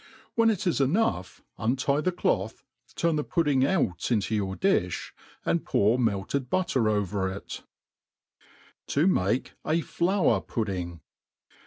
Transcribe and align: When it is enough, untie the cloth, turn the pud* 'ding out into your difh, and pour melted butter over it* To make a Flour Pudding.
When 0.33 0.49
it 0.49 0.65
is 0.65 0.81
enough, 0.81 1.43
untie 1.59 2.01
the 2.01 2.11
cloth, 2.11 2.63
turn 2.95 3.17
the 3.17 3.23
pud* 3.23 3.45
'ding 3.45 3.63
out 3.67 4.09
into 4.11 4.33
your 4.33 4.55
difh, 4.55 5.11
and 5.45 5.63
pour 5.63 5.99
melted 5.99 6.49
butter 6.49 6.89
over 6.89 7.31
it* 7.31 7.61
To 8.87 9.05
make 9.05 9.53
a 9.63 9.81
Flour 9.81 10.41
Pudding. 10.41 11.01